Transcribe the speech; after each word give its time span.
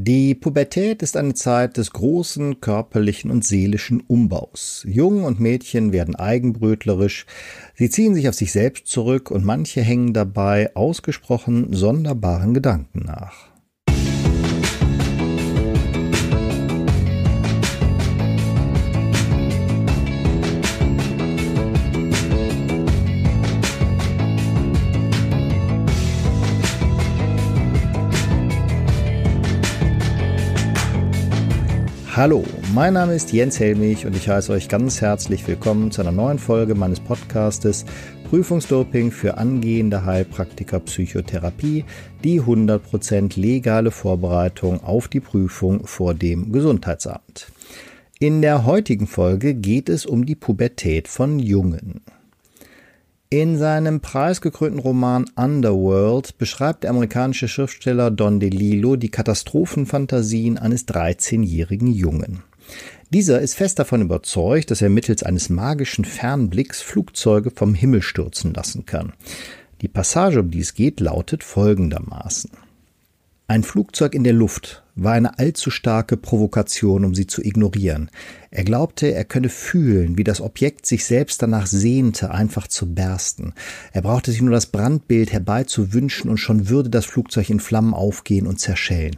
Die 0.00 0.36
Pubertät 0.36 1.02
ist 1.02 1.16
eine 1.16 1.34
Zeit 1.34 1.76
des 1.76 1.90
großen 1.90 2.60
körperlichen 2.60 3.32
und 3.32 3.44
seelischen 3.44 4.00
Umbaus. 4.06 4.84
Jungen 4.86 5.24
und 5.24 5.40
Mädchen 5.40 5.90
werden 5.92 6.14
eigenbrötlerisch, 6.14 7.26
sie 7.74 7.90
ziehen 7.90 8.14
sich 8.14 8.28
auf 8.28 8.36
sich 8.36 8.52
selbst 8.52 8.86
zurück 8.86 9.32
und 9.32 9.44
manche 9.44 9.82
hängen 9.82 10.14
dabei 10.14 10.76
ausgesprochen 10.76 11.72
sonderbaren 11.72 12.54
Gedanken 12.54 13.00
nach. 13.06 13.47
Hallo, 32.18 32.42
mein 32.74 32.94
Name 32.94 33.14
ist 33.14 33.32
Jens 33.32 33.60
Helmich 33.60 34.04
und 34.04 34.16
ich 34.16 34.28
heiße 34.28 34.52
euch 34.52 34.68
ganz 34.68 35.00
herzlich 35.00 35.46
willkommen 35.46 35.92
zu 35.92 36.00
einer 36.00 36.10
neuen 36.10 36.40
Folge 36.40 36.74
meines 36.74 36.98
Podcastes 36.98 37.84
Prüfungsdoping 38.28 39.12
für 39.12 39.38
angehende 39.38 40.04
Heilpraktiker 40.04 40.80
Psychotherapie, 40.80 41.84
die 42.24 42.40
100% 42.40 43.40
legale 43.40 43.92
Vorbereitung 43.92 44.82
auf 44.82 45.06
die 45.06 45.20
Prüfung 45.20 45.86
vor 45.86 46.12
dem 46.12 46.50
Gesundheitsamt. 46.50 47.52
In 48.18 48.42
der 48.42 48.66
heutigen 48.66 49.06
Folge 49.06 49.54
geht 49.54 49.88
es 49.88 50.04
um 50.04 50.26
die 50.26 50.34
Pubertät 50.34 51.06
von 51.06 51.38
Jungen. 51.38 52.00
In 53.30 53.58
seinem 53.58 54.00
preisgekrönten 54.00 54.80
Roman 54.80 55.26
Underworld 55.36 56.38
beschreibt 56.38 56.84
der 56.84 56.90
amerikanische 56.90 57.46
Schriftsteller 57.46 58.10
Don 58.10 58.40
DeLillo 58.40 58.96
die 58.96 59.10
Katastrophenfantasien 59.10 60.56
eines 60.56 60.88
13-jährigen 60.88 61.92
Jungen. 61.92 62.42
Dieser 63.10 63.40
ist 63.42 63.52
fest 63.52 63.78
davon 63.78 64.00
überzeugt, 64.00 64.70
dass 64.70 64.80
er 64.80 64.88
mittels 64.88 65.22
eines 65.22 65.50
magischen 65.50 66.06
Fernblicks 66.06 66.80
Flugzeuge 66.80 67.50
vom 67.50 67.74
Himmel 67.74 68.00
stürzen 68.00 68.54
lassen 68.54 68.86
kann. 68.86 69.12
Die 69.82 69.88
Passage, 69.88 70.40
um 70.40 70.50
die 70.50 70.60
es 70.60 70.72
geht, 70.72 70.98
lautet 70.98 71.44
folgendermaßen. 71.44 72.50
Ein 73.50 73.62
Flugzeug 73.62 74.14
in 74.14 74.24
der 74.24 74.34
Luft 74.34 74.82
war 74.94 75.14
eine 75.14 75.38
allzu 75.38 75.70
starke 75.70 76.18
Provokation, 76.18 77.02
um 77.06 77.14
sie 77.14 77.26
zu 77.26 77.42
ignorieren. 77.42 78.10
Er 78.50 78.62
glaubte, 78.62 79.14
er 79.14 79.24
könne 79.24 79.48
fühlen, 79.48 80.18
wie 80.18 80.24
das 80.24 80.42
Objekt 80.42 80.84
sich 80.84 81.06
selbst 81.06 81.40
danach 81.40 81.66
sehnte, 81.66 82.30
einfach 82.30 82.68
zu 82.68 82.92
bersten. 82.92 83.54
Er 83.94 84.02
brauchte 84.02 84.32
sich 84.32 84.42
nur 84.42 84.52
das 84.52 84.66
Brandbild 84.66 85.32
herbeizuwünschen 85.32 86.28
und 86.28 86.36
schon 86.36 86.68
würde 86.68 86.90
das 86.90 87.06
Flugzeug 87.06 87.48
in 87.48 87.58
Flammen 87.58 87.94
aufgehen 87.94 88.46
und 88.46 88.60
zerschellen. 88.60 89.16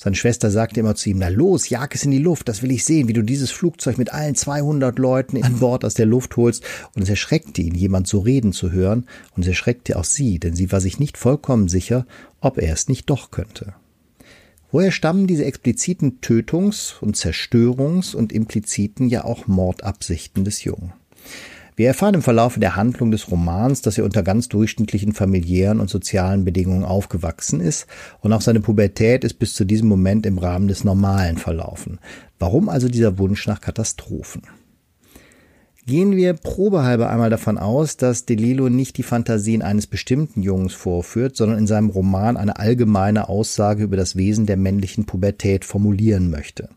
Seine 0.00 0.14
Schwester 0.14 0.52
sagte 0.52 0.78
immer 0.78 0.94
zu 0.94 1.10
ihm, 1.10 1.18
na 1.18 1.26
los, 1.26 1.68
jag 1.68 1.92
es 1.92 2.04
in 2.04 2.12
die 2.12 2.18
Luft, 2.18 2.48
das 2.48 2.62
will 2.62 2.70
ich 2.70 2.84
sehen, 2.84 3.08
wie 3.08 3.12
du 3.12 3.22
dieses 3.22 3.50
Flugzeug 3.50 3.98
mit 3.98 4.12
allen 4.12 4.36
200 4.36 4.96
Leuten 4.96 5.42
an 5.42 5.58
Bord 5.60 5.84
aus 5.84 5.94
der 5.94 6.06
Luft 6.06 6.36
holst. 6.36 6.62
Und 6.94 7.02
es 7.02 7.08
erschreckte 7.08 7.62
ihn, 7.62 7.74
jemand 7.74 8.06
so 8.06 8.20
reden 8.20 8.52
zu 8.52 8.70
hören, 8.70 9.06
und 9.34 9.42
es 9.42 9.48
erschreckte 9.48 9.98
auch 9.98 10.04
sie, 10.04 10.38
denn 10.38 10.54
sie 10.54 10.70
war 10.70 10.80
sich 10.80 11.00
nicht 11.00 11.18
vollkommen 11.18 11.68
sicher, 11.68 12.06
ob 12.40 12.58
er 12.58 12.72
es 12.72 12.88
nicht 12.88 13.10
doch 13.10 13.32
könnte. 13.32 13.74
Woher 14.70 14.92
stammen 14.92 15.26
diese 15.26 15.44
expliziten 15.44 16.20
Tötungs- 16.20 16.94
und 17.00 17.16
Zerstörungs- 17.16 18.14
und 18.14 18.32
impliziten 18.32 19.08
ja 19.08 19.24
auch 19.24 19.48
Mordabsichten 19.48 20.44
des 20.44 20.62
Jungen? 20.62 20.92
Wir 21.78 21.86
erfahren 21.86 22.14
im 22.14 22.22
Verlauf 22.22 22.58
der 22.58 22.74
Handlung 22.74 23.12
des 23.12 23.30
Romans, 23.30 23.82
dass 23.82 23.98
er 23.98 24.04
unter 24.04 24.24
ganz 24.24 24.48
durchschnittlichen 24.48 25.12
familiären 25.12 25.78
und 25.78 25.88
sozialen 25.88 26.44
Bedingungen 26.44 26.82
aufgewachsen 26.82 27.60
ist 27.60 27.86
und 28.18 28.32
auch 28.32 28.40
seine 28.40 28.58
Pubertät 28.58 29.22
ist 29.22 29.34
bis 29.34 29.54
zu 29.54 29.64
diesem 29.64 29.86
Moment 29.86 30.26
im 30.26 30.38
Rahmen 30.38 30.66
des 30.66 30.82
Normalen 30.82 31.36
verlaufen. 31.36 32.00
Warum 32.40 32.68
also 32.68 32.88
dieser 32.88 33.16
Wunsch 33.18 33.46
nach 33.46 33.60
Katastrophen? 33.60 34.42
Gehen 35.86 36.16
wir 36.16 36.34
probehalber 36.34 37.10
einmal 37.10 37.30
davon 37.30 37.58
aus, 37.58 37.96
dass 37.96 38.26
DeLillo 38.26 38.68
nicht 38.70 38.98
die 38.98 39.04
Fantasien 39.04 39.62
eines 39.62 39.86
bestimmten 39.86 40.42
Jungs 40.42 40.74
vorführt, 40.74 41.36
sondern 41.36 41.58
in 41.58 41.68
seinem 41.68 41.90
Roman 41.90 42.36
eine 42.36 42.58
allgemeine 42.58 43.28
Aussage 43.28 43.84
über 43.84 43.96
das 43.96 44.16
Wesen 44.16 44.46
der 44.46 44.56
männlichen 44.56 45.04
Pubertät 45.04 45.64
formulieren 45.64 46.28
möchte 46.28 46.70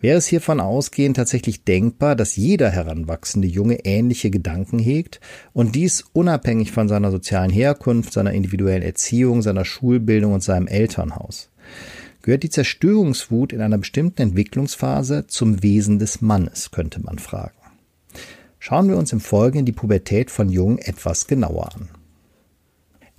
wäre 0.00 0.18
es 0.18 0.26
hiervon 0.26 0.60
ausgehend 0.60 1.16
tatsächlich 1.16 1.64
denkbar, 1.64 2.16
dass 2.16 2.36
jeder 2.36 2.70
heranwachsende 2.70 3.48
Junge 3.48 3.84
ähnliche 3.84 4.30
Gedanken 4.30 4.78
hegt 4.78 5.20
und 5.52 5.74
dies 5.74 6.04
unabhängig 6.12 6.72
von 6.72 6.88
seiner 6.88 7.10
sozialen 7.10 7.50
Herkunft, 7.50 8.12
seiner 8.12 8.32
individuellen 8.32 8.82
Erziehung, 8.82 9.42
seiner 9.42 9.64
Schulbildung 9.64 10.32
und 10.32 10.42
seinem 10.42 10.66
Elternhaus. 10.66 11.50
Gehört 12.22 12.42
die 12.42 12.50
Zerstörungswut 12.50 13.52
in 13.52 13.60
einer 13.60 13.78
bestimmten 13.78 14.22
Entwicklungsphase 14.22 15.26
zum 15.26 15.62
Wesen 15.62 15.98
des 15.98 16.20
Mannes, 16.20 16.70
könnte 16.70 17.00
man 17.00 17.18
fragen. 17.18 17.54
Schauen 18.58 18.88
wir 18.88 18.98
uns 18.98 19.12
im 19.12 19.20
Folgenden 19.20 19.64
die 19.64 19.72
Pubertät 19.72 20.30
von 20.30 20.50
Jungen 20.50 20.78
etwas 20.78 21.26
genauer 21.26 21.74
an. 21.74 21.88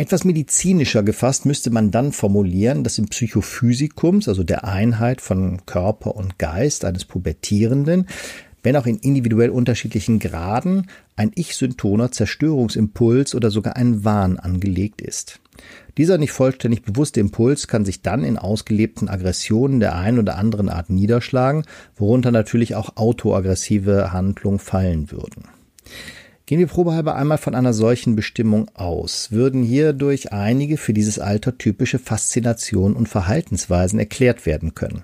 Etwas 0.02 0.26
medizinischer 0.26 1.04
gefasst 1.04 1.46
müsste 1.46 1.70
man 1.70 1.92
dann 1.92 2.12
formulieren, 2.12 2.84
dass 2.84 2.98
im 2.98 3.06
Psychophysikums, 3.06 4.28
also 4.28 4.42
der 4.44 4.64
Einheit 4.64 5.22
von 5.22 5.64
Körper 5.68 6.16
und 6.16 6.40
Geist 6.40 6.86
eines 6.86 7.06
Pubertierenden, 7.06 8.08
wenn 8.64 8.76
auch 8.78 8.88
in 8.88 8.98
individuell 8.98 9.52
unterschiedlichen 9.52 10.18
Graden, 10.18 10.88
ein 11.16 11.32
ich-syntoner 11.36 12.12
Zerstörungsimpuls 12.12 13.36
oder 13.36 13.52
sogar 13.52 13.76
ein 13.76 14.04
Wahn 14.04 14.40
angelegt 14.40 15.04
ist. 15.04 15.40
Dieser 16.00 16.18
nicht 16.18 16.32
vollständig 16.32 16.82
bewusste 16.82 17.20
Impuls 17.20 17.68
kann 17.68 17.86
sich 17.86 18.02
dann 18.02 18.24
in 18.24 18.40
ausgelebten 18.40 19.08
Aggressionen 19.08 19.80
der 19.80 19.96
einen 19.96 20.18
oder 20.18 20.36
anderen 20.36 20.70
Art 20.70 20.90
niederschlagen, 20.90 21.64
worunter 21.96 22.32
natürlich 22.32 22.74
auch 22.74 22.98
autoaggressive 22.98 24.12
Handlungen 24.12 24.58
fallen 24.58 25.12
würden. 25.12 25.44
Gehen 26.52 26.60
wir 26.60 26.68
probehalber 26.68 27.16
einmal 27.16 27.38
von 27.38 27.56
einer 27.56 27.72
solchen 27.72 28.18
Bestimmung 28.18 28.70
aus, 28.74 29.32
würden 29.32 29.64
hierdurch 29.64 30.34
einige 30.34 30.76
für 30.76 30.92
dieses 30.92 31.18
Alter 31.18 31.58
typische 31.58 31.98
Faszinationen 31.98 32.98
und 32.98 33.08
Verhaltensweisen 33.08 34.00
erklärt 34.00 34.46
werden 34.46 34.76
können. 34.76 35.04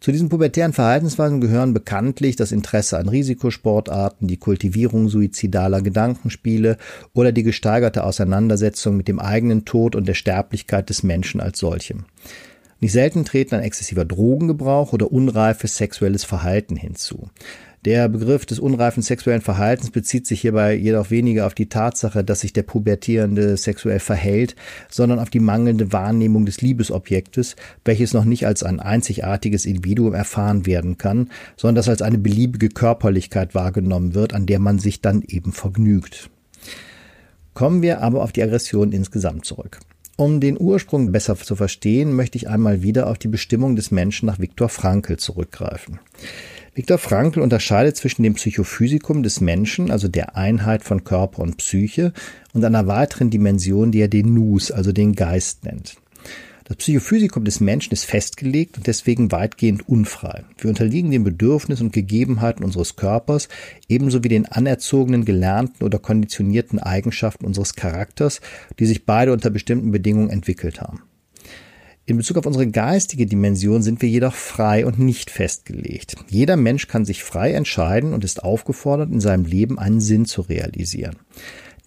Zu 0.00 0.12
diesen 0.12 0.28
pubertären 0.28 0.74
Verhaltensweisen 0.74 1.40
gehören 1.40 1.72
bekanntlich 1.72 2.36
das 2.36 2.52
Interesse 2.52 2.98
an 2.98 3.08
Risikosportarten, 3.08 4.28
die 4.28 4.36
Kultivierung 4.36 5.08
suizidaler 5.08 5.80
Gedankenspiele 5.80 6.76
oder 7.14 7.32
die 7.32 7.44
gesteigerte 7.44 8.04
Auseinandersetzung 8.04 8.94
mit 8.94 9.08
dem 9.08 9.20
eigenen 9.20 9.64
Tod 9.64 9.96
und 9.96 10.06
der 10.06 10.12
Sterblichkeit 10.12 10.90
des 10.90 11.02
Menschen 11.02 11.40
als 11.40 11.60
solchem. 11.60 12.04
Nicht 12.80 12.92
selten 12.92 13.24
treten 13.24 13.54
ein 13.54 13.62
exzessiver 13.62 14.04
Drogengebrauch 14.04 14.92
oder 14.92 15.10
unreifes 15.10 15.78
sexuelles 15.78 16.24
Verhalten 16.24 16.76
hinzu. 16.76 17.30
Der 17.84 18.08
Begriff 18.08 18.46
des 18.46 18.58
unreifen 18.58 19.02
sexuellen 19.02 19.42
Verhaltens 19.42 19.90
bezieht 19.90 20.26
sich 20.26 20.40
hierbei 20.40 20.74
jedoch 20.74 21.10
weniger 21.10 21.46
auf 21.46 21.52
die 21.52 21.68
Tatsache, 21.68 22.24
dass 22.24 22.40
sich 22.40 22.54
der 22.54 22.62
Pubertierende 22.62 23.58
sexuell 23.58 23.98
verhält, 23.98 24.56
sondern 24.90 25.18
auf 25.18 25.28
die 25.28 25.40
mangelnde 25.40 25.92
Wahrnehmung 25.92 26.46
des 26.46 26.62
Liebesobjektes, 26.62 27.56
welches 27.84 28.14
noch 28.14 28.24
nicht 28.24 28.46
als 28.46 28.62
ein 28.62 28.80
einzigartiges 28.80 29.66
Individuum 29.66 30.14
erfahren 30.14 30.64
werden 30.64 30.96
kann, 30.96 31.28
sondern 31.58 31.74
das 31.74 31.90
als 31.90 32.00
eine 32.00 32.16
beliebige 32.16 32.70
Körperlichkeit 32.70 33.54
wahrgenommen 33.54 34.14
wird, 34.14 34.32
an 34.32 34.46
der 34.46 34.60
man 34.60 34.78
sich 34.78 35.02
dann 35.02 35.20
eben 35.20 35.52
vergnügt. 35.52 36.30
Kommen 37.52 37.82
wir 37.82 38.00
aber 38.00 38.22
auf 38.22 38.32
die 38.32 38.42
Aggression 38.42 38.92
insgesamt 38.92 39.44
zurück. 39.44 39.80
Um 40.16 40.40
den 40.40 40.58
Ursprung 40.58 41.12
besser 41.12 41.36
zu 41.36 41.54
verstehen, 41.54 42.14
möchte 42.14 42.38
ich 42.38 42.48
einmal 42.48 42.82
wieder 42.82 43.08
auf 43.08 43.18
die 43.18 43.28
Bestimmung 43.28 43.76
des 43.76 43.90
Menschen 43.90 44.24
nach 44.26 44.38
Viktor 44.38 44.70
Frankl 44.70 45.18
zurückgreifen. 45.18 45.98
Viktor 46.76 46.98
Frankl 46.98 47.40
unterscheidet 47.40 47.96
zwischen 47.96 48.24
dem 48.24 48.34
Psychophysikum 48.34 49.22
des 49.22 49.40
Menschen, 49.40 49.92
also 49.92 50.08
der 50.08 50.36
Einheit 50.36 50.82
von 50.82 51.04
Körper 51.04 51.42
und 51.42 51.58
Psyche, 51.58 52.12
und 52.52 52.64
einer 52.64 52.88
weiteren 52.88 53.30
Dimension, 53.30 53.92
die 53.92 54.00
er 54.00 54.08
den 54.08 54.34
Nus, 54.34 54.72
also 54.72 54.90
den 54.90 55.14
Geist 55.14 55.64
nennt. 55.64 55.96
Das 56.64 56.78
Psychophysikum 56.78 57.44
des 57.44 57.60
Menschen 57.60 57.92
ist 57.92 58.06
festgelegt 58.06 58.76
und 58.76 58.88
deswegen 58.88 59.30
weitgehend 59.30 59.88
unfrei. 59.88 60.44
Wir 60.58 60.70
unterliegen 60.70 61.12
den 61.12 61.22
Bedürfnissen 61.22 61.86
und 61.86 61.92
Gegebenheiten 61.92 62.64
unseres 62.64 62.96
Körpers, 62.96 63.48
ebenso 63.88 64.24
wie 64.24 64.28
den 64.28 64.46
anerzogenen, 64.46 65.24
gelernten 65.24 65.84
oder 65.84 66.00
konditionierten 66.00 66.80
Eigenschaften 66.80 67.44
unseres 67.44 67.76
Charakters, 67.76 68.40
die 68.80 68.86
sich 68.86 69.04
beide 69.04 69.32
unter 69.32 69.50
bestimmten 69.50 69.92
Bedingungen 69.92 70.30
entwickelt 70.30 70.80
haben. 70.80 71.02
In 72.06 72.18
Bezug 72.18 72.36
auf 72.36 72.44
unsere 72.44 72.66
geistige 72.66 73.24
Dimension 73.24 73.82
sind 73.82 74.02
wir 74.02 74.10
jedoch 74.10 74.34
frei 74.34 74.84
und 74.84 74.98
nicht 74.98 75.30
festgelegt. 75.30 76.16
Jeder 76.28 76.56
Mensch 76.56 76.86
kann 76.86 77.06
sich 77.06 77.24
frei 77.24 77.52
entscheiden 77.52 78.12
und 78.12 78.24
ist 78.24 78.44
aufgefordert, 78.44 79.10
in 79.10 79.20
seinem 79.20 79.46
Leben 79.46 79.78
einen 79.78 80.02
Sinn 80.02 80.26
zu 80.26 80.42
realisieren. 80.42 81.16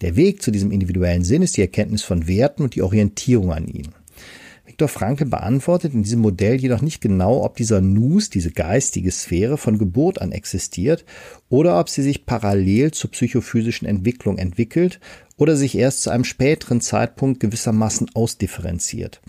Der 0.00 0.16
Weg 0.16 0.42
zu 0.42 0.50
diesem 0.50 0.72
individuellen 0.72 1.22
Sinn 1.22 1.42
ist 1.42 1.56
die 1.56 1.60
Erkenntnis 1.60 2.02
von 2.02 2.26
Werten 2.26 2.64
und 2.64 2.74
die 2.74 2.82
Orientierung 2.82 3.52
an 3.52 3.68
ihnen. 3.68 3.94
Viktor 4.78 5.00
Frankl 5.00 5.24
beantwortet 5.24 5.92
in 5.92 6.04
diesem 6.04 6.20
Modell 6.20 6.54
jedoch 6.54 6.82
nicht 6.82 7.00
genau, 7.00 7.42
ob 7.42 7.56
dieser 7.56 7.80
Nus, 7.80 8.30
diese 8.30 8.52
geistige 8.52 9.10
Sphäre, 9.10 9.58
von 9.58 9.76
Geburt 9.76 10.22
an 10.22 10.30
existiert 10.30 11.04
oder 11.48 11.80
ob 11.80 11.88
sie 11.88 12.02
sich 12.02 12.26
parallel 12.26 12.92
zur 12.92 13.10
psychophysischen 13.10 13.88
Entwicklung 13.88 14.38
entwickelt 14.38 15.00
oder 15.36 15.56
sich 15.56 15.76
erst 15.76 16.02
zu 16.02 16.10
einem 16.10 16.22
späteren 16.22 16.80
Zeitpunkt 16.80 17.40
gewissermaßen 17.40 18.10
ausdifferenziert. 18.14 19.20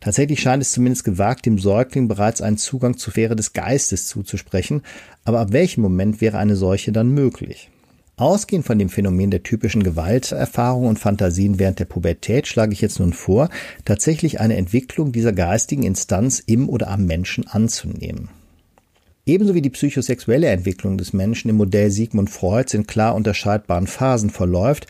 Tatsächlich 0.00 0.40
scheint 0.40 0.62
es 0.62 0.72
zumindest 0.72 1.04
gewagt, 1.04 1.46
dem 1.46 1.58
Säugling 1.58 2.06
bereits 2.06 2.42
einen 2.42 2.58
Zugang 2.58 2.98
zur 2.98 3.14
Sphäre 3.14 3.34
des 3.34 3.54
Geistes 3.54 4.08
zuzusprechen, 4.08 4.82
aber 5.24 5.40
ab 5.40 5.52
welchem 5.52 5.80
Moment 5.80 6.20
wäre 6.20 6.36
eine 6.36 6.54
solche 6.54 6.92
dann 6.92 7.14
möglich? 7.14 7.70
Ausgehend 8.18 8.66
von 8.66 8.80
dem 8.80 8.88
Phänomen 8.88 9.30
der 9.30 9.44
typischen 9.44 9.84
Gewalterfahrung 9.84 10.86
und 10.86 10.98
Fantasien 10.98 11.60
während 11.60 11.78
der 11.78 11.84
Pubertät 11.84 12.48
schlage 12.48 12.72
ich 12.72 12.80
jetzt 12.80 12.98
nun 12.98 13.12
vor, 13.12 13.48
tatsächlich 13.84 14.40
eine 14.40 14.56
Entwicklung 14.56 15.12
dieser 15.12 15.32
geistigen 15.32 15.84
Instanz 15.84 16.42
im 16.44 16.68
oder 16.68 16.88
am 16.88 17.06
Menschen 17.06 17.46
anzunehmen. 17.46 18.28
Ebenso 19.24 19.54
wie 19.54 19.62
die 19.62 19.70
psychosexuelle 19.70 20.48
Entwicklung 20.48 20.98
des 20.98 21.12
Menschen 21.12 21.48
im 21.48 21.58
Modell 21.58 21.92
Sigmund 21.92 22.28
Freuds 22.28 22.74
in 22.74 22.88
klar 22.88 23.14
unterscheidbaren 23.14 23.86
Phasen 23.86 24.30
verläuft, 24.30 24.88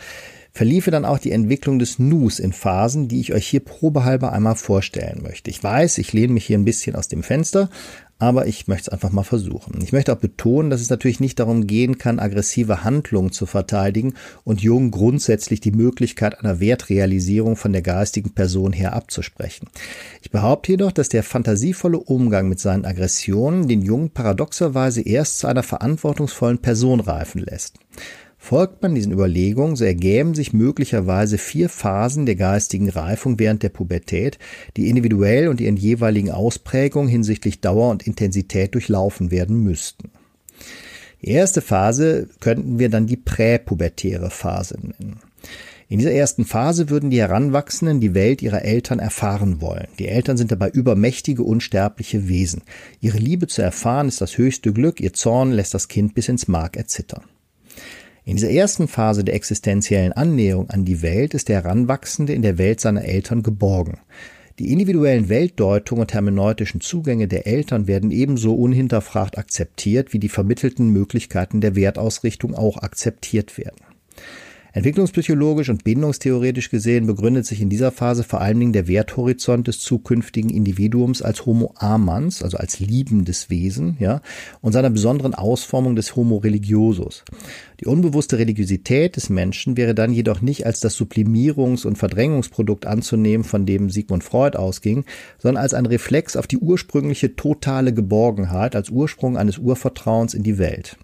verliefe 0.52 0.90
dann 0.90 1.04
auch 1.04 1.18
die 1.18 1.32
Entwicklung 1.32 1.78
des 1.78 1.98
Nus 1.98 2.38
in 2.38 2.54
Phasen, 2.54 3.08
die 3.08 3.20
ich 3.20 3.34
euch 3.34 3.46
hier 3.46 3.60
probehalber 3.60 4.32
einmal 4.32 4.56
vorstellen 4.56 5.22
möchte. 5.22 5.50
Ich 5.50 5.62
weiß, 5.62 5.98
ich 5.98 6.14
lehne 6.14 6.32
mich 6.32 6.46
hier 6.46 6.56
ein 6.56 6.64
bisschen 6.64 6.96
aus 6.96 7.08
dem 7.08 7.22
Fenster, 7.22 7.68
aber 8.18 8.46
ich 8.46 8.66
möchte 8.66 8.82
es 8.82 8.88
einfach 8.88 9.12
mal 9.12 9.22
versuchen. 9.22 9.80
Ich 9.82 9.92
möchte 9.92 10.12
auch 10.12 10.18
betonen, 10.18 10.70
dass 10.70 10.80
es 10.80 10.90
natürlich 10.90 11.20
nicht 11.20 11.38
darum 11.38 11.66
gehen 11.66 11.98
kann, 11.98 12.18
aggressive 12.18 12.82
Handlungen 12.82 13.30
zu 13.30 13.46
verteidigen 13.46 14.14
und 14.44 14.60
Jungen 14.60 14.90
grundsätzlich 14.90 15.60
die 15.60 15.70
Möglichkeit 15.70 16.40
einer 16.40 16.58
Wertrealisierung 16.58 17.56
von 17.56 17.72
der 17.72 17.82
geistigen 17.82 18.30
Person 18.30 18.72
her 18.72 18.92
abzusprechen. 18.92 19.68
Ich 20.20 20.30
behaupte 20.30 20.72
jedoch, 20.72 20.92
dass 20.92 21.08
der 21.08 21.22
fantasievolle 21.22 21.98
Umgang 21.98 22.48
mit 22.48 22.58
seinen 22.58 22.84
Aggressionen 22.84 23.68
den 23.68 23.82
Jungen 23.82 24.10
paradoxerweise 24.10 25.00
erst 25.02 25.38
zu 25.38 25.46
einer 25.46 25.62
verantwortungsvollen 25.62 26.58
Person 26.58 27.00
reifen 27.00 27.40
lässt. 27.40 27.78
Folgt 28.40 28.82
man 28.82 28.94
diesen 28.94 29.12
Überlegungen, 29.12 29.76
so 29.76 29.84
ergäben 29.84 30.34
sich 30.34 30.52
möglicherweise 30.52 31.38
vier 31.38 31.68
Phasen 31.68 32.24
der 32.24 32.36
geistigen 32.36 32.88
Reifung 32.88 33.38
während 33.38 33.62
der 33.64 33.68
Pubertät, 33.68 34.38
die 34.76 34.88
individuell 34.88 35.48
und 35.48 35.60
ihren 35.60 35.76
jeweiligen 35.76 36.30
Ausprägungen 36.30 37.08
hinsichtlich 37.08 37.60
Dauer 37.60 37.90
und 37.90 38.06
Intensität 38.06 38.74
durchlaufen 38.74 39.30
werden 39.30 39.62
müssten. 39.64 40.10
Die 41.20 41.30
erste 41.30 41.60
Phase 41.60 42.28
könnten 42.40 42.78
wir 42.78 42.88
dann 42.88 43.08
die 43.08 43.16
präpubertäre 43.16 44.30
Phase 44.30 44.78
nennen. 44.80 45.18
In 45.90 45.98
dieser 45.98 46.12
ersten 46.12 46.44
Phase 46.44 46.90
würden 46.90 47.10
die 47.10 47.20
Heranwachsenden 47.20 48.00
die 48.00 48.14
Welt 48.14 48.40
ihrer 48.42 48.62
Eltern 48.62 48.98
erfahren 48.98 49.60
wollen. 49.60 49.88
Die 49.98 50.06
Eltern 50.06 50.36
sind 50.36 50.52
dabei 50.52 50.68
übermächtige, 50.68 51.42
unsterbliche 51.42 52.28
Wesen. 52.28 52.62
Ihre 53.00 53.18
Liebe 53.18 53.46
zu 53.46 53.62
erfahren 53.62 54.08
ist 54.08 54.20
das 54.20 54.38
höchste 54.38 54.72
Glück, 54.72 55.00
ihr 55.00 55.14
Zorn 55.14 55.50
lässt 55.50 55.74
das 55.74 55.88
Kind 55.88 56.14
bis 56.14 56.28
ins 56.28 56.46
Mark 56.46 56.76
erzittern. 56.76 57.22
In 58.28 58.36
dieser 58.36 58.50
ersten 58.50 58.88
Phase 58.88 59.24
der 59.24 59.34
existenziellen 59.34 60.12
Annäherung 60.12 60.68
an 60.68 60.84
die 60.84 61.00
Welt 61.00 61.32
ist 61.32 61.48
der 61.48 61.62
Heranwachsende 61.62 62.34
in 62.34 62.42
der 62.42 62.58
Welt 62.58 62.78
seiner 62.78 63.02
Eltern 63.06 63.42
geborgen. 63.42 64.00
Die 64.58 64.70
individuellen 64.70 65.30
Weltdeutungen 65.30 66.02
und 66.02 66.12
hermeneutischen 66.12 66.82
Zugänge 66.82 67.26
der 67.26 67.46
Eltern 67.46 67.86
werden 67.86 68.10
ebenso 68.10 68.54
unhinterfragt 68.54 69.38
akzeptiert, 69.38 70.12
wie 70.12 70.18
die 70.18 70.28
vermittelten 70.28 70.90
Möglichkeiten 70.90 71.62
der 71.62 71.74
Wertausrichtung 71.74 72.54
auch 72.54 72.76
akzeptiert 72.76 73.56
werden. 73.56 73.80
Entwicklungspsychologisch 74.78 75.70
und 75.70 75.82
bindungstheoretisch 75.82 76.70
gesehen 76.70 77.08
begründet 77.08 77.44
sich 77.44 77.60
in 77.60 77.68
dieser 77.68 77.90
Phase 77.90 78.22
vor 78.22 78.40
allen 78.40 78.60
Dingen 78.60 78.72
der 78.72 78.86
Werthorizont 78.86 79.66
des 79.66 79.80
zukünftigen 79.80 80.50
Individuums 80.50 81.20
als 81.20 81.46
Homo 81.46 81.74
amans, 81.76 82.44
also 82.44 82.58
als 82.58 82.78
liebendes 82.78 83.50
Wesen, 83.50 83.96
ja, 83.98 84.20
und 84.60 84.70
seiner 84.70 84.90
besonderen 84.90 85.34
Ausformung 85.34 85.96
des 85.96 86.14
Homo 86.14 86.36
religiosus. 86.36 87.24
Die 87.80 87.86
unbewusste 87.86 88.38
Religiosität 88.38 89.16
des 89.16 89.30
Menschen 89.30 89.76
wäre 89.76 89.96
dann 89.96 90.12
jedoch 90.12 90.42
nicht 90.42 90.64
als 90.64 90.78
das 90.78 90.96
Sublimierungs- 90.96 91.84
und 91.84 91.98
Verdrängungsprodukt 91.98 92.86
anzunehmen, 92.86 93.42
von 93.42 93.66
dem 93.66 93.90
Sigmund 93.90 94.22
Freud 94.22 94.56
ausging, 94.56 95.04
sondern 95.38 95.60
als 95.60 95.74
ein 95.74 95.86
Reflex 95.86 96.36
auf 96.36 96.46
die 96.46 96.58
ursprüngliche 96.58 97.34
totale 97.34 97.92
Geborgenheit, 97.92 98.76
als 98.76 98.90
Ursprung 98.90 99.36
eines 99.36 99.58
Urvertrauens 99.58 100.34
in 100.34 100.44
die 100.44 100.58
Welt. 100.58 100.98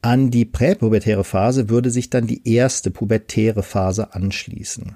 An 0.00 0.30
die 0.30 0.44
präpubertäre 0.44 1.24
Phase 1.24 1.68
würde 1.68 1.90
sich 1.90 2.08
dann 2.08 2.26
die 2.26 2.48
erste 2.48 2.90
pubertäre 2.90 3.62
Phase 3.62 4.14
anschließen. 4.14 4.94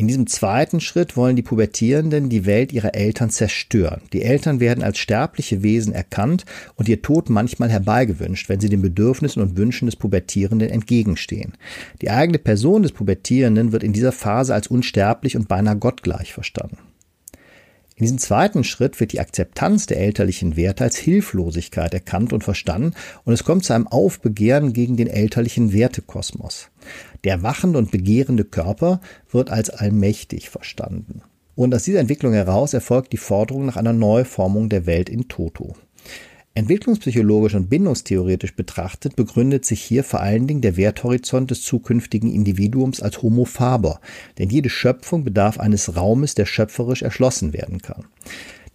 In 0.00 0.06
diesem 0.06 0.28
zweiten 0.28 0.80
Schritt 0.80 1.16
wollen 1.16 1.34
die 1.34 1.42
Pubertierenden 1.42 2.28
die 2.28 2.46
Welt 2.46 2.72
ihrer 2.72 2.94
Eltern 2.94 3.30
zerstören. 3.30 4.02
Die 4.12 4.22
Eltern 4.22 4.60
werden 4.60 4.84
als 4.84 4.98
sterbliche 4.98 5.64
Wesen 5.64 5.92
erkannt 5.92 6.44
und 6.76 6.88
ihr 6.88 7.02
Tod 7.02 7.30
manchmal 7.30 7.68
herbeigewünscht, 7.68 8.48
wenn 8.48 8.60
sie 8.60 8.68
den 8.68 8.80
Bedürfnissen 8.80 9.42
und 9.42 9.56
Wünschen 9.56 9.86
des 9.86 9.96
Pubertierenden 9.96 10.70
entgegenstehen. 10.70 11.54
Die 12.00 12.10
eigene 12.10 12.38
Person 12.38 12.84
des 12.84 12.92
Pubertierenden 12.92 13.72
wird 13.72 13.82
in 13.82 13.92
dieser 13.92 14.12
Phase 14.12 14.54
als 14.54 14.68
unsterblich 14.68 15.36
und 15.36 15.48
beinahe 15.48 15.76
gottgleich 15.76 16.32
verstanden. 16.32 16.78
In 17.98 18.04
diesem 18.04 18.18
zweiten 18.18 18.62
Schritt 18.62 19.00
wird 19.00 19.10
die 19.10 19.18
Akzeptanz 19.18 19.86
der 19.86 19.98
elterlichen 19.98 20.56
Werte 20.56 20.84
als 20.84 20.96
Hilflosigkeit 20.96 21.92
erkannt 21.92 22.32
und 22.32 22.44
verstanden 22.44 22.94
und 23.24 23.32
es 23.32 23.42
kommt 23.42 23.64
zu 23.64 23.72
einem 23.72 23.88
Aufbegehren 23.88 24.72
gegen 24.72 24.96
den 24.96 25.08
elterlichen 25.08 25.72
Wertekosmos. 25.72 26.70
Der 27.24 27.42
wachende 27.42 27.76
und 27.76 27.90
begehrende 27.90 28.44
Körper 28.44 29.00
wird 29.32 29.50
als 29.50 29.70
allmächtig 29.70 30.48
verstanden. 30.48 31.22
Und 31.56 31.74
aus 31.74 31.82
dieser 31.82 31.98
Entwicklung 31.98 32.34
heraus 32.34 32.72
erfolgt 32.72 33.12
die 33.12 33.16
Forderung 33.16 33.66
nach 33.66 33.76
einer 33.76 33.92
Neuformung 33.92 34.68
der 34.68 34.86
Welt 34.86 35.08
in 35.08 35.26
Toto. 35.26 35.74
Entwicklungspsychologisch 36.54 37.54
und 37.54 37.70
bindungstheoretisch 37.70 38.56
betrachtet 38.56 39.14
begründet 39.14 39.64
sich 39.64 39.80
hier 39.80 40.02
vor 40.02 40.20
allen 40.20 40.46
Dingen 40.46 40.60
der 40.60 40.76
Werthorizont 40.76 41.50
des 41.50 41.62
zukünftigen 41.62 42.32
Individuums 42.32 43.00
als 43.00 43.22
Homo 43.22 43.44
faber, 43.44 44.00
denn 44.38 44.50
jede 44.50 44.68
Schöpfung 44.68 45.22
bedarf 45.22 45.60
eines 45.60 45.96
Raumes, 45.96 46.34
der 46.34 46.46
schöpferisch 46.46 47.02
erschlossen 47.02 47.52
werden 47.52 47.80
kann. 47.80 48.06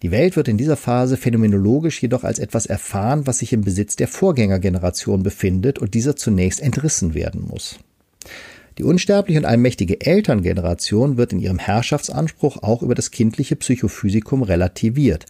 Die 0.02 0.10
Welt 0.10 0.36
wird 0.36 0.48
in 0.48 0.58
dieser 0.58 0.76
Phase 0.76 1.16
phänomenologisch 1.16 2.02
jedoch 2.02 2.24
als 2.24 2.38
etwas 2.38 2.66
erfahren, 2.66 3.26
was 3.26 3.38
sich 3.38 3.52
im 3.52 3.62
Besitz 3.62 3.96
der 3.96 4.08
Vorgängergeneration 4.08 5.22
befindet 5.22 5.78
und 5.78 5.94
dieser 5.94 6.16
zunächst 6.16 6.60
entrissen 6.60 7.14
werden 7.14 7.46
muss. 7.46 7.78
Die 8.78 8.84
unsterbliche 8.84 9.38
und 9.38 9.44
allmächtige 9.44 10.00
Elterngeneration 10.00 11.16
wird 11.16 11.32
in 11.32 11.38
ihrem 11.38 11.58
Herrschaftsanspruch 11.58 12.62
auch 12.62 12.82
über 12.82 12.94
das 12.94 13.10
kindliche 13.10 13.54
Psychophysikum 13.54 14.42
relativiert. 14.42 15.26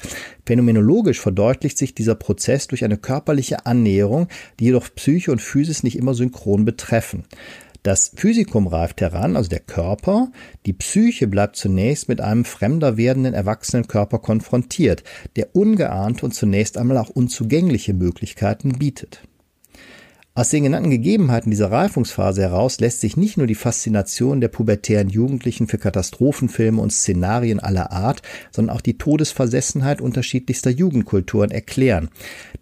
Phänomenologisch 0.46 1.20
verdeutlicht 1.20 1.76
sich 1.76 1.94
dieser 1.94 2.14
Prozess 2.14 2.68
durch 2.68 2.84
eine 2.84 2.96
körperliche 2.96 3.66
Annäherung, 3.66 4.28
die 4.60 4.64
jedoch 4.64 4.88
Psyche 4.94 5.30
und 5.30 5.42
Physis 5.42 5.82
nicht 5.82 5.96
immer 5.96 6.14
synchron 6.14 6.64
betreffen. 6.64 7.24
Das 7.82 8.12
Physikum 8.16 8.66
reift 8.66 9.02
heran, 9.02 9.36
also 9.36 9.50
der 9.50 9.60
Körper. 9.60 10.32
Die 10.64 10.72
Psyche 10.72 11.26
bleibt 11.26 11.56
zunächst 11.56 12.08
mit 12.08 12.22
einem 12.22 12.46
fremder 12.46 12.96
werdenden 12.96 13.34
erwachsenen 13.34 13.86
Körper 13.86 14.20
konfrontiert, 14.20 15.04
der 15.36 15.54
ungeahnte 15.54 16.24
und 16.24 16.32
zunächst 16.32 16.78
einmal 16.78 16.96
auch 16.96 17.10
unzugängliche 17.10 17.92
Möglichkeiten 17.92 18.78
bietet. 18.78 19.28
Aus 20.36 20.48
den 20.48 20.64
genannten 20.64 20.90
Gegebenheiten 20.90 21.52
dieser 21.52 21.70
Reifungsphase 21.70 22.42
heraus 22.42 22.80
lässt 22.80 23.00
sich 23.00 23.16
nicht 23.16 23.36
nur 23.36 23.46
die 23.46 23.54
Faszination 23.54 24.40
der 24.40 24.48
pubertären 24.48 25.08
Jugendlichen 25.08 25.68
für 25.68 25.78
Katastrophenfilme 25.78 26.82
und 26.82 26.92
Szenarien 26.92 27.60
aller 27.60 27.92
Art, 27.92 28.20
sondern 28.50 28.74
auch 28.74 28.80
die 28.80 28.98
Todesversessenheit 28.98 30.00
unterschiedlichster 30.00 30.70
Jugendkulturen 30.70 31.52
erklären. 31.52 32.08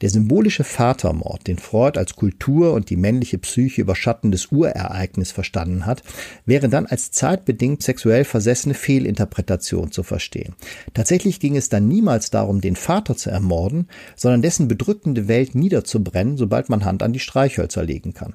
Der 0.03 0.11
symbolische 0.11 0.65
Vatermord, 0.65 1.47
den 1.47 1.57
Freud 1.57 1.99
als 1.99 2.15
Kultur 2.15 2.75
und 2.75 2.91
die 2.91 2.99
männliche 2.99 3.39
Psyche 3.39 3.81
überschattendes 3.81 4.53
Urereignis 4.53 5.33
verstanden 5.33 5.87
hat, 5.87 6.03
wäre 6.45 6.69
dann 6.69 6.85
als 6.85 7.11
zeitbedingt 7.11 7.83
sexuell 7.83 8.25
versessene 8.25 8.75
Fehlinterpretation 8.75 9.93
zu 9.93 10.03
verstehen. 10.03 10.57
Tatsächlich 10.93 11.41
ging 11.41 11.57
es 11.57 11.71
dann 11.71 11.89
niemals 11.89 12.29
darum, 12.29 12.61
den 12.61 12.77
Vater 12.77 13.17
zu 13.17 13.31
ermorden, 13.31 13.89
sondern 14.15 14.43
dessen 14.43 14.69
bedrückende 14.69 15.27
Welt 15.27 15.55
niederzubrennen, 15.55 16.37
sobald 16.37 16.69
man 16.69 16.85
Hand 16.85 17.03
an 17.03 17.15
die 17.15 17.19
Streichhölzer 17.19 17.62
Streichhölzer 17.63 17.85
legen 17.85 18.15
kann. 18.15 18.35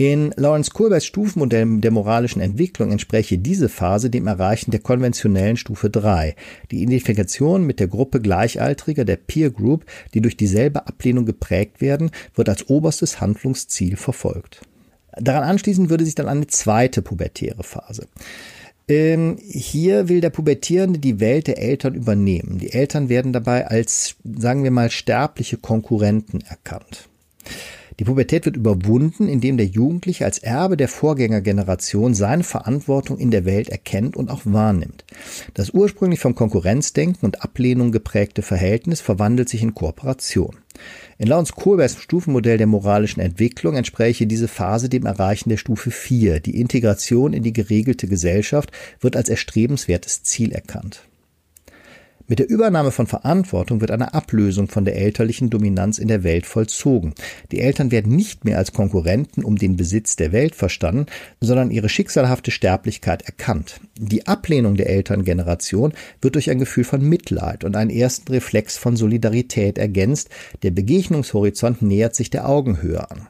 In 0.00 0.32
Lawrence 0.36 0.70
Kohlbergs 0.70 1.06
Stufenmodell 1.06 1.80
der 1.80 1.90
moralischen 1.90 2.40
Entwicklung 2.40 2.92
entspräche 2.92 3.36
diese 3.36 3.68
Phase 3.68 4.10
dem 4.10 4.28
Erreichen 4.28 4.70
der 4.70 4.78
konventionellen 4.78 5.56
Stufe 5.56 5.90
3, 5.90 6.36
die 6.70 6.82
Identifikation 6.82 7.64
mit 7.64 7.80
der 7.80 7.88
Gruppe 7.88 8.20
Gleichaltriger, 8.20 9.04
der 9.04 9.16
Peer 9.16 9.50
Group, 9.50 9.84
die 10.14 10.20
durch 10.20 10.36
dieselbe 10.36 10.86
Ablehnung 10.86 11.26
geprägt 11.26 11.80
werden, 11.80 12.12
wird 12.36 12.48
als 12.48 12.68
oberstes 12.68 13.20
Handlungsziel 13.20 13.96
verfolgt. 13.96 14.60
Daran 15.16 15.42
anschließend 15.42 15.90
würde 15.90 16.04
sich 16.04 16.14
dann 16.14 16.28
eine 16.28 16.46
zweite 16.46 17.02
pubertäre 17.02 17.64
Phase. 17.64 18.06
Ähm, 18.86 19.36
hier 19.40 20.08
will 20.08 20.20
der 20.20 20.30
Pubertierende 20.30 21.00
die 21.00 21.18
Welt 21.18 21.48
der 21.48 21.58
Eltern 21.58 21.94
übernehmen. 21.94 22.58
Die 22.58 22.72
Eltern 22.72 23.08
werden 23.08 23.32
dabei 23.32 23.66
als, 23.66 24.14
sagen 24.22 24.62
wir 24.62 24.70
mal, 24.70 24.90
sterbliche 24.90 25.56
Konkurrenten 25.56 26.40
erkannt. 26.48 27.08
Die 27.98 28.04
Pubertät 28.04 28.44
wird 28.46 28.56
überwunden, 28.56 29.28
indem 29.28 29.56
der 29.56 29.66
Jugendliche 29.66 30.24
als 30.24 30.38
Erbe 30.38 30.76
der 30.76 30.86
Vorgängergeneration 30.86 32.14
seine 32.14 32.44
Verantwortung 32.44 33.18
in 33.18 33.32
der 33.32 33.44
Welt 33.44 33.70
erkennt 33.70 34.16
und 34.16 34.30
auch 34.30 34.42
wahrnimmt. 34.44 35.04
Das 35.54 35.70
ursprünglich 35.70 36.20
vom 36.20 36.36
Konkurrenzdenken 36.36 37.26
und 37.26 37.42
Ablehnung 37.42 37.90
geprägte 37.90 38.42
Verhältnis 38.42 39.00
verwandelt 39.00 39.48
sich 39.48 39.62
in 39.62 39.74
Kooperation. 39.74 40.58
In 41.18 41.26
Lawrence 41.26 41.52
Kohlbergs 41.52 42.00
Stufenmodell 42.00 42.56
der 42.56 42.68
moralischen 42.68 43.20
Entwicklung 43.20 43.74
entspräche 43.74 44.28
diese 44.28 44.46
Phase 44.46 44.88
dem 44.88 45.04
Erreichen 45.04 45.48
der 45.48 45.56
Stufe 45.56 45.90
4. 45.90 46.38
Die 46.38 46.60
Integration 46.60 47.32
in 47.32 47.42
die 47.42 47.52
geregelte 47.52 48.06
Gesellschaft 48.06 48.70
wird 49.00 49.16
als 49.16 49.28
erstrebenswertes 49.28 50.22
Ziel 50.22 50.52
erkannt. 50.52 51.07
Mit 52.30 52.40
der 52.40 52.50
Übernahme 52.50 52.90
von 52.90 53.06
Verantwortung 53.06 53.80
wird 53.80 53.90
eine 53.90 54.12
Ablösung 54.12 54.68
von 54.68 54.84
der 54.84 54.96
elterlichen 54.96 55.48
Dominanz 55.48 55.96
in 55.96 56.08
der 56.08 56.24
Welt 56.24 56.44
vollzogen. 56.44 57.14
Die 57.50 57.60
Eltern 57.60 57.90
werden 57.90 58.14
nicht 58.14 58.44
mehr 58.44 58.58
als 58.58 58.74
Konkurrenten 58.74 59.42
um 59.42 59.56
den 59.56 59.76
Besitz 59.76 60.14
der 60.14 60.30
Welt 60.30 60.54
verstanden, 60.54 61.06
sondern 61.40 61.70
ihre 61.70 61.88
schicksalhafte 61.88 62.50
Sterblichkeit 62.50 63.22
erkannt. 63.22 63.80
Die 63.98 64.26
Ablehnung 64.26 64.76
der 64.76 64.90
Elterngeneration 64.90 65.94
wird 66.20 66.34
durch 66.34 66.50
ein 66.50 66.58
Gefühl 66.58 66.84
von 66.84 67.00
Mitleid 67.00 67.64
und 67.64 67.76
einen 67.76 67.90
ersten 67.90 68.30
Reflex 68.30 68.76
von 68.76 68.94
Solidarität 68.94 69.78
ergänzt. 69.78 70.28
Der 70.62 70.70
Begegnungshorizont 70.70 71.80
nähert 71.80 72.14
sich 72.14 72.28
der 72.28 72.46
Augenhöhe 72.46 73.10
an. 73.10 73.28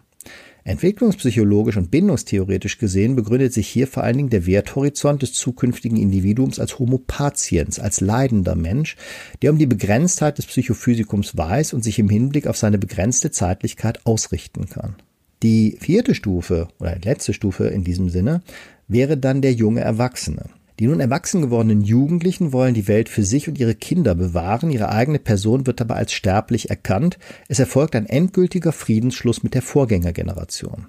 Entwicklungspsychologisch 0.69 1.79
und 1.79 1.91
bindungstheoretisch 1.91 2.77
gesehen 2.77 3.17
begründet 3.17 3.55
sich 3.55 3.67
hier 3.69 3.87
vor 3.87 4.03
allen 4.03 4.19
Dingen 4.19 4.31
der 4.31 4.47
Werthorizont 4.47 5.23
des 5.23 5.33
zukünftigen 5.33 5.97
Individuums 5.97 6.59
als 6.59 6.79
Homo 6.79 6.99
patiens, 6.99 7.81
als 7.81 8.01
leidender 8.03 8.55
Mensch, 8.55 8.97
der 9.41 9.51
um 9.51 9.59
die 9.59 9.67
Begrenztheit 9.67 10.37
des 10.37 10.45
Psychophysikums 10.45 11.37
weiß 11.39 11.73
und 11.73 11.83
sich 11.83 11.99
im 11.99 12.11
Hinblick 12.11 12.47
auf 12.47 12.59
seine 12.59 12.77
begrenzte 12.77 13.31
Zeitlichkeit 13.31 14.05
ausrichten 14.05 14.69
kann. 14.69 14.97
Die 15.43 15.79
vierte 15.81 16.15
Stufe 16.15 16.69
oder 16.81 16.99
letzte 17.03 17.33
Stufe 17.33 17.69
in 17.69 17.83
diesem 17.83 18.11
Sinne 18.11 18.43
wäre 18.89 19.17
dann 19.17 19.41
der 19.41 19.55
junge 19.55 19.81
Erwachsene. 19.81 20.51
Die 20.79 20.87
nun 20.87 21.01
erwachsen 21.01 21.43
gewordenen 21.43 21.83
Jugendlichen 21.83 22.53
wollen 22.53 22.75
die 22.75 22.87
Welt 22.87 23.09
für 23.09 23.25
sich 23.25 23.49
und 23.49 23.59
ihre 23.59 23.75
Kinder 23.75 24.15
bewahren, 24.15 24.71
ihre 24.71 24.91
eigene 24.91 25.19
Person 25.19 25.67
wird 25.67 25.81
dabei 25.81 25.97
als 25.97 26.13
sterblich 26.13 26.71
erkannt, 26.71 27.19
es 27.49 27.59
erfolgt 27.59 27.97
ein 27.97 28.07
endgültiger 28.07 28.71
Friedensschluss 28.71 29.43
mit 29.43 29.55
der 29.55 29.63
Vorgängergeneration. 29.63 30.87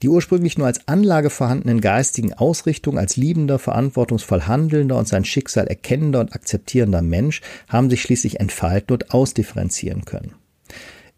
Die 0.00 0.08
ursprünglich 0.08 0.56
nur 0.56 0.66
als 0.66 0.88
Anlage 0.88 1.28
vorhandenen 1.28 1.82
geistigen 1.82 2.32
Ausrichtungen 2.32 2.96
als 2.96 3.16
liebender, 3.16 3.58
verantwortungsvoll 3.58 4.42
handelnder 4.42 4.96
und 4.96 5.06
sein 5.06 5.26
Schicksal 5.26 5.66
erkennender 5.66 6.20
und 6.20 6.32
akzeptierender 6.32 7.02
Mensch 7.02 7.42
haben 7.68 7.90
sich 7.90 8.00
schließlich 8.00 8.40
entfalten 8.40 8.94
und 8.94 9.12
ausdifferenzieren 9.12 10.06
können. 10.06 10.39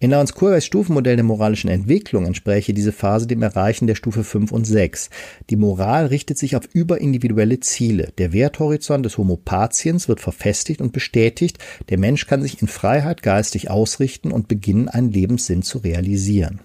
In 0.02 0.10
Lawrence 0.10 0.34
Kohlbergs 0.34 0.66
Stufenmodell 0.66 1.14
der 1.14 1.24
moralischen 1.24 1.70
Entwicklung 1.70 2.26
entspräche 2.26 2.74
diese 2.74 2.90
Phase 2.90 3.28
dem 3.28 3.40
Erreichen 3.40 3.86
der 3.86 3.94
Stufe 3.94 4.24
5 4.24 4.50
und 4.50 4.64
6. 4.64 5.10
Die 5.48 5.54
Moral 5.54 6.06
richtet 6.06 6.38
sich 6.38 6.56
auf 6.56 6.68
überindividuelle 6.72 7.60
Ziele. 7.60 8.12
Der 8.18 8.32
Werthorizont 8.32 9.06
des 9.06 9.16
Homo 9.16 9.36
patiens 9.36 10.08
wird 10.08 10.18
verfestigt 10.18 10.80
und 10.80 10.92
bestätigt. 10.92 11.58
Der 11.88 12.00
Mensch 12.00 12.26
kann 12.26 12.42
sich 12.42 12.60
in 12.60 12.66
Freiheit 12.66 13.22
geistig 13.22 13.70
ausrichten 13.70 14.32
und 14.32 14.48
beginnen, 14.48 14.88
einen 14.88 15.12
Lebenssinn 15.12 15.62
zu 15.62 15.78
realisieren. 15.78 16.62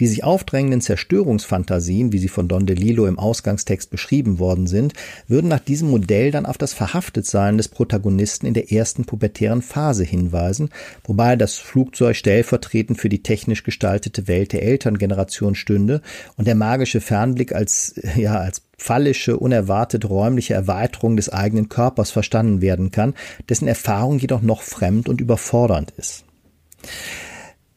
Die 0.00 0.06
sich 0.06 0.24
aufdrängenden 0.24 0.80
Zerstörungsfantasien, 0.80 2.12
wie 2.12 2.18
sie 2.18 2.28
von 2.28 2.48
Don 2.48 2.66
DeLillo 2.66 3.06
im 3.06 3.18
Ausgangstext 3.18 3.90
beschrieben 3.90 4.38
worden 4.38 4.66
sind, 4.66 4.92
würden 5.28 5.48
nach 5.48 5.60
diesem 5.60 5.90
Modell 5.90 6.30
dann 6.30 6.46
auf 6.46 6.58
das 6.58 6.72
Verhaftetsein 6.72 7.56
des 7.56 7.68
Protagonisten 7.68 8.46
in 8.46 8.54
der 8.54 8.72
ersten 8.72 9.04
pubertären 9.04 9.62
Phase 9.62 10.04
hinweisen, 10.04 10.70
wobei 11.04 11.36
das 11.36 11.58
Flugzeug 11.58 12.16
stellvertretend 12.16 13.00
für 13.00 13.08
die 13.08 13.22
technisch 13.22 13.62
gestaltete 13.62 14.26
Welt 14.26 14.52
der 14.52 14.62
Elterngeneration 14.62 15.54
stünde 15.54 16.00
und 16.36 16.46
der 16.46 16.56
magische 16.56 17.00
Fernblick 17.00 17.54
als, 17.54 17.94
ja, 18.16 18.38
als 18.38 18.62
phallische, 18.76 19.38
unerwartet 19.38 20.08
räumliche 20.08 20.54
Erweiterung 20.54 21.16
des 21.16 21.28
eigenen 21.28 21.68
Körpers 21.68 22.10
verstanden 22.10 22.60
werden 22.60 22.90
kann, 22.90 23.14
dessen 23.48 23.68
Erfahrung 23.68 24.18
jedoch 24.18 24.42
noch 24.42 24.62
fremd 24.62 25.08
und 25.08 25.20
überfordernd 25.20 25.92
ist. 25.96 26.24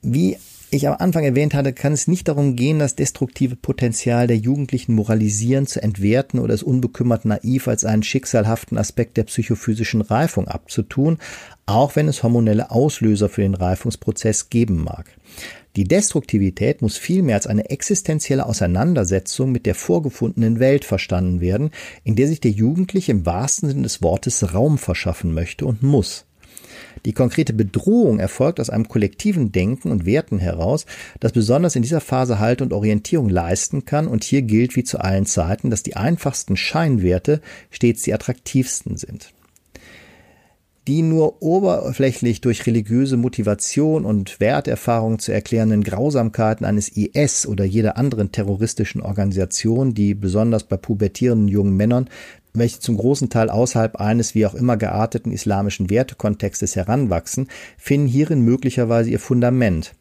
Wie 0.01 0.37
ich 0.69 0.87
am 0.87 0.95
Anfang 0.99 1.23
erwähnt 1.23 1.53
hatte, 1.53 1.71
kann 1.71 1.93
es 1.93 2.07
nicht 2.07 2.27
darum 2.27 2.55
gehen, 2.55 2.79
das 2.79 2.95
destruktive 2.95 3.55
Potenzial 3.55 4.27
der 4.27 4.37
Jugendlichen 4.37 4.95
moralisieren, 4.95 5.65
zu 5.65 5.81
entwerten 5.81 6.39
oder 6.39 6.53
es 6.53 6.63
unbekümmert 6.63 7.25
naiv 7.25 7.67
als 7.67 7.85
einen 7.85 8.03
schicksalhaften 8.03 8.77
Aspekt 8.77 9.17
der 9.17 9.23
psychophysischen 9.23 10.01
Reifung 10.01 10.47
abzutun, 10.47 11.19
auch 11.65 11.95
wenn 11.95 12.07
es 12.07 12.21
hormonelle 12.21 12.71
Auslöser 12.71 13.29
für 13.29 13.41
den 13.41 13.55
Reifungsprozess 13.55 14.49
geben 14.49 14.83
mag. 14.83 15.09
Die 15.77 15.83
Destruktivität 15.83 16.81
muss 16.81 16.97
vielmehr 16.97 17.35
als 17.35 17.47
eine 17.47 17.69
existenzielle 17.69 18.45
Auseinandersetzung 18.45 19.51
mit 19.51 19.65
der 19.65 19.75
vorgefundenen 19.75 20.59
Welt 20.59 20.85
verstanden 20.85 21.39
werden, 21.39 21.71
in 22.03 22.15
der 22.15 22.27
sich 22.27 22.41
der 22.41 22.51
Jugendliche 22.51 23.11
im 23.11 23.25
wahrsten 23.25 23.69
Sinne 23.69 23.83
des 23.83 24.01
Wortes 24.01 24.53
Raum 24.53 24.77
verschaffen 24.77 25.33
möchte 25.33 25.65
und 25.65 25.83
muss. 25.83 26.26
Die 27.05 27.13
konkrete 27.13 27.53
Bedrohung 27.53 28.19
erfolgt 28.19 28.59
aus 28.59 28.69
einem 28.69 28.87
kollektiven 28.87 29.51
Denken 29.51 29.91
und 29.91 30.05
Werten 30.05 30.39
heraus, 30.39 30.85
das 31.19 31.31
besonders 31.31 31.75
in 31.75 31.81
dieser 31.81 32.01
Phase 32.01 32.39
Halt 32.39 32.61
und 32.61 32.73
Orientierung 32.73 33.29
leisten 33.29 33.85
kann. 33.85 34.07
Und 34.07 34.23
hier 34.23 34.41
gilt 34.41 34.75
wie 34.75 34.83
zu 34.83 34.99
allen 34.99 35.25
Zeiten, 35.25 35.69
dass 35.69 35.83
die 35.83 35.95
einfachsten 35.95 36.57
Scheinwerte 36.57 37.41
stets 37.69 38.03
die 38.03 38.13
attraktivsten 38.13 38.97
sind. 38.97 39.33
Die 40.87 41.01
nur 41.01 41.41
oberflächlich 41.41 42.39
durch 42.39 42.65
religiöse 42.65 43.17
Motivation 43.17 44.05
und 44.05 44.39
Werterfahrung 44.39 45.19
zu 45.19 45.33
erklärenden 45.33 45.83
Grausamkeiten 45.83 46.65
eines 46.65 46.87
IS 46.87 47.45
oder 47.45 47.65
jeder 47.65 47.97
anderen 47.97 48.31
terroristischen 48.31 49.01
Organisation, 49.01 49.93
die 49.93 50.13
besonders 50.13 50.63
bei 50.63 50.77
pubertierenden 50.77 51.49
jungen 51.49 51.75
Männern 51.75 52.09
welche 52.59 52.79
zum 52.79 52.97
großen 52.97 53.29
Teil 53.29 53.49
außerhalb 53.49 53.97
eines 53.97 54.35
wie 54.35 54.45
auch 54.45 54.55
immer 54.55 54.77
gearteten 54.77 55.31
islamischen 55.31 55.89
Wertekontextes 55.89 56.75
heranwachsen, 56.75 57.47
finden 57.77 58.07
hierin 58.07 58.41
möglicherweise 58.41 59.09
ihr 59.09 59.19
Fundament. 59.19 59.93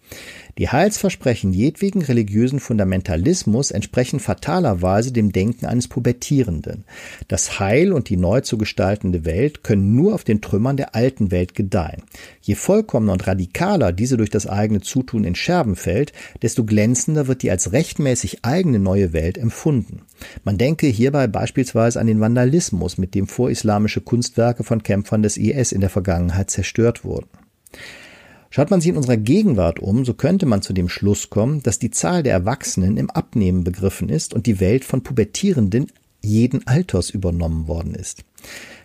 Die 0.58 0.70
Heilsversprechen 0.70 1.52
jedwegen 1.52 2.00
religiösen 2.00 2.60
Fundamentalismus 2.60 3.70
entsprechen 3.70 4.20
fatalerweise 4.20 5.12
dem 5.12 5.30
Denken 5.30 5.66
eines 5.66 5.86
Pubertierenden. 5.86 6.84
Das 7.28 7.60
Heil 7.60 7.92
und 7.92 8.08
die 8.08 8.16
neu 8.16 8.40
zu 8.40 8.56
gestaltende 8.56 9.26
Welt 9.26 9.62
können 9.62 9.94
nur 9.94 10.14
auf 10.14 10.24
den 10.24 10.40
Trümmern 10.40 10.78
der 10.78 10.94
alten 10.94 11.30
Welt 11.30 11.54
gedeihen. 11.54 12.04
Je 12.40 12.54
vollkommener 12.54 13.12
und 13.12 13.26
radikaler 13.26 13.92
diese 13.92 14.16
durch 14.16 14.30
das 14.30 14.46
eigene 14.46 14.80
Zutun 14.80 15.24
in 15.24 15.34
Scherben 15.34 15.76
fällt, 15.76 16.14
desto 16.40 16.64
glänzender 16.64 17.26
wird 17.26 17.42
die 17.42 17.50
als 17.50 17.72
rechtmäßig 17.72 18.38
eigene 18.42 18.78
neue 18.78 19.12
Welt 19.12 19.36
empfunden. 19.36 20.02
Man 20.44 20.58
denke 20.58 20.86
hierbei 20.86 21.26
beispielsweise 21.26 22.00
an 22.00 22.06
den 22.06 22.20
Vandalismus, 22.20 22.98
mit 22.98 23.14
dem 23.14 23.26
vorislamische 23.26 24.00
Kunstwerke 24.00 24.64
von 24.64 24.82
Kämpfern 24.82 25.22
des 25.22 25.36
IS 25.36 25.72
in 25.72 25.80
der 25.80 25.90
Vergangenheit 25.90 26.50
zerstört 26.50 27.04
wurden. 27.04 27.28
Schaut 28.50 28.70
man 28.70 28.80
sich 28.80 28.90
in 28.90 28.96
unserer 28.96 29.16
Gegenwart 29.16 29.80
um, 29.80 30.04
so 30.04 30.14
könnte 30.14 30.46
man 30.46 30.62
zu 30.62 30.72
dem 30.72 30.88
Schluss 30.88 31.28
kommen, 31.28 31.62
dass 31.62 31.78
die 31.78 31.90
Zahl 31.90 32.22
der 32.22 32.32
Erwachsenen 32.32 32.96
im 32.96 33.10
Abnehmen 33.10 33.64
begriffen 33.64 34.08
ist 34.08 34.32
und 34.32 34.46
die 34.46 34.60
Welt 34.60 34.84
von 34.84 35.02
Pubertierenden 35.02 35.88
jeden 36.26 36.66
Alters 36.66 37.10
übernommen 37.10 37.68
worden 37.68 37.94
ist. 37.94 38.24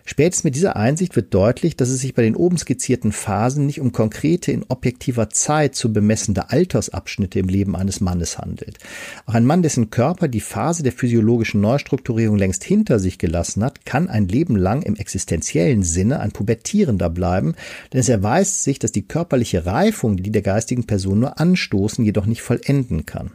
Spätestens 0.04 0.44
mit 0.44 0.56
dieser 0.56 0.74
Einsicht 0.74 1.14
wird 1.14 1.32
deutlich, 1.32 1.76
dass 1.76 1.88
es 1.88 2.00
sich 2.00 2.14
bei 2.14 2.22
den 2.22 2.34
oben 2.34 2.58
skizzierten 2.58 3.12
Phasen 3.12 3.66
nicht 3.66 3.80
um 3.80 3.92
konkrete, 3.92 4.50
in 4.50 4.64
objektiver 4.68 5.30
Zeit 5.30 5.76
zu 5.76 5.92
bemessende 5.92 6.50
Altersabschnitte 6.50 7.38
im 7.38 7.48
Leben 7.48 7.76
eines 7.76 8.00
Mannes 8.00 8.38
handelt. 8.38 8.78
Auch 9.26 9.34
ein 9.34 9.46
Mann, 9.46 9.62
dessen 9.62 9.90
Körper 9.90 10.26
die 10.26 10.40
Phase 10.40 10.82
der 10.82 10.92
physiologischen 10.92 11.60
Neustrukturierung 11.60 12.36
längst 12.36 12.64
hinter 12.64 12.98
sich 12.98 13.18
gelassen 13.18 13.62
hat, 13.62 13.86
kann 13.86 14.08
ein 14.08 14.26
Leben 14.26 14.56
lang 14.56 14.82
im 14.82 14.96
existenziellen 14.96 15.84
Sinne 15.84 16.18
ein 16.18 16.32
Pubertierender 16.32 17.08
bleiben, 17.08 17.54
denn 17.92 18.00
es 18.00 18.08
erweist 18.08 18.64
sich, 18.64 18.80
dass 18.80 18.90
die 18.90 19.06
körperliche 19.06 19.66
Reifung, 19.66 20.16
die 20.16 20.32
der 20.32 20.42
geistigen 20.42 20.84
Person 20.84 21.20
nur 21.20 21.38
anstoßen, 21.38 22.04
jedoch 22.04 22.26
nicht 22.26 22.42
vollenden 22.42 23.06
kann. 23.06 23.30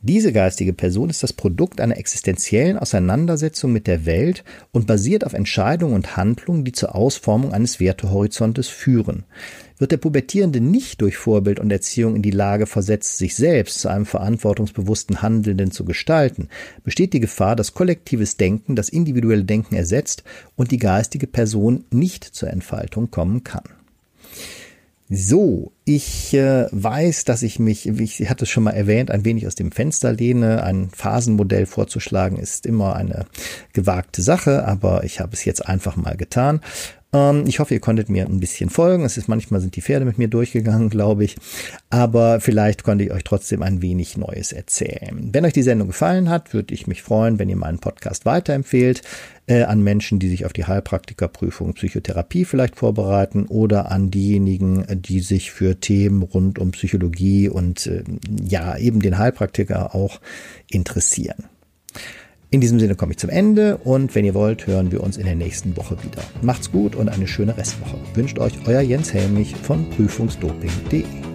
Diese 0.00 0.32
geistige 0.32 0.72
Person 0.72 1.10
ist 1.10 1.24
das 1.24 1.32
Produkt 1.32 1.80
einer 1.80 1.96
existenziellen 1.96 2.78
Auseinandersetzung 2.78 3.72
mit 3.72 3.88
der 3.88 4.06
Welt 4.06 4.44
und 4.70 4.86
basiert 4.86 5.26
auf 5.26 5.32
Entscheidungen 5.32 5.94
und 5.94 6.16
Handlungen, 6.16 6.64
die 6.64 6.70
zur 6.70 6.94
Ausformung 6.94 7.52
eines 7.52 7.80
Wertehorizontes 7.80 8.68
führen. 8.68 9.24
Wird 9.76 9.90
der 9.90 9.96
Pubertierende 9.96 10.60
nicht 10.60 11.00
durch 11.00 11.16
Vorbild 11.16 11.58
und 11.58 11.72
Erziehung 11.72 12.14
in 12.14 12.22
die 12.22 12.30
Lage 12.30 12.66
versetzt, 12.66 13.18
sich 13.18 13.34
selbst 13.34 13.80
zu 13.80 13.88
einem 13.88 14.06
verantwortungsbewussten 14.06 15.20
Handelnden 15.20 15.72
zu 15.72 15.84
gestalten, 15.84 16.48
besteht 16.84 17.12
die 17.12 17.20
Gefahr, 17.20 17.56
dass 17.56 17.74
kollektives 17.74 18.36
Denken 18.36 18.76
das 18.76 18.88
individuelle 18.88 19.44
Denken 19.44 19.74
ersetzt 19.74 20.22
und 20.54 20.70
die 20.70 20.78
geistige 20.78 21.26
Person 21.26 21.84
nicht 21.90 22.22
zur 22.22 22.50
Entfaltung 22.50 23.10
kommen 23.10 23.42
kann. 23.42 23.64
So, 25.10 25.72
ich 25.86 26.34
äh, 26.34 26.66
weiß, 26.70 27.24
dass 27.24 27.42
ich 27.42 27.58
mich, 27.58 27.98
wie 27.98 28.04
ich 28.04 28.28
hatte 28.28 28.44
es 28.44 28.50
schon 28.50 28.64
mal 28.64 28.72
erwähnt, 28.72 29.10
ein 29.10 29.24
wenig 29.24 29.46
aus 29.46 29.54
dem 29.54 29.72
Fenster 29.72 30.12
lehne. 30.12 30.62
Ein 30.62 30.90
Phasenmodell 30.90 31.64
vorzuschlagen 31.64 32.36
ist 32.36 32.66
immer 32.66 32.94
eine 32.94 33.24
gewagte 33.72 34.20
Sache, 34.20 34.66
aber 34.66 35.04
ich 35.04 35.20
habe 35.20 35.32
es 35.32 35.46
jetzt 35.46 35.66
einfach 35.66 35.96
mal 35.96 36.18
getan. 36.18 36.60
Ähm, 37.12 37.44
ich 37.46 37.58
hoffe, 37.58 37.74
ihr 37.74 37.80
konntet 37.80 38.08
mir 38.08 38.26
ein 38.26 38.40
bisschen 38.40 38.70
folgen. 38.70 39.04
Es 39.04 39.16
ist 39.16 39.28
manchmal 39.28 39.60
sind 39.60 39.76
die 39.76 39.82
Pferde 39.82 40.04
mit 40.04 40.18
mir 40.18 40.28
durchgegangen, 40.28 40.90
glaube 40.90 41.24
ich. 41.24 41.36
Aber 41.90 42.40
vielleicht 42.40 42.84
konnte 42.84 43.04
ich 43.04 43.12
euch 43.12 43.24
trotzdem 43.24 43.62
ein 43.62 43.82
wenig 43.82 44.16
Neues 44.16 44.52
erzählen. 44.52 45.30
Wenn 45.32 45.44
euch 45.44 45.52
die 45.52 45.62
Sendung 45.62 45.88
gefallen 45.88 46.28
hat, 46.28 46.52
würde 46.52 46.74
ich 46.74 46.86
mich 46.86 47.02
freuen, 47.02 47.38
wenn 47.38 47.48
ihr 47.48 47.56
meinen 47.56 47.78
Podcast 47.78 48.26
weiterempfehlt 48.26 49.02
äh, 49.46 49.62
an 49.62 49.82
Menschen, 49.82 50.18
die 50.18 50.28
sich 50.28 50.44
auf 50.44 50.52
die 50.52 50.66
Heilpraktikerprüfung 50.66 51.72
Psychotherapie 51.74 52.44
vielleicht 52.44 52.76
vorbereiten 52.76 53.46
oder 53.46 53.90
an 53.90 54.10
diejenigen, 54.10 54.84
die 54.90 55.20
sich 55.20 55.50
für 55.50 55.80
Themen 55.80 56.22
rund 56.22 56.58
um 56.58 56.72
Psychologie 56.72 57.48
und 57.48 57.86
äh, 57.86 58.04
ja, 58.46 58.76
eben 58.76 59.00
den 59.00 59.18
Heilpraktiker 59.18 59.94
auch 59.94 60.20
interessieren. 60.68 61.44
In 62.50 62.62
diesem 62.62 62.80
Sinne 62.80 62.94
komme 62.94 63.12
ich 63.12 63.18
zum 63.18 63.28
Ende 63.28 63.76
und 63.76 64.14
wenn 64.14 64.24
ihr 64.24 64.32
wollt, 64.32 64.66
hören 64.66 64.90
wir 64.90 65.02
uns 65.02 65.18
in 65.18 65.26
der 65.26 65.34
nächsten 65.34 65.76
Woche 65.76 66.02
wieder. 66.02 66.22
Macht's 66.40 66.72
gut 66.72 66.96
und 66.96 67.10
eine 67.10 67.26
schöne 67.26 67.56
Restwoche. 67.56 67.98
Wünscht 68.14 68.38
euch 68.38 68.54
euer 68.66 68.80
Jens 68.80 69.12
Helmich 69.12 69.54
von 69.54 69.88
prüfungsdoping.de. 69.90 71.27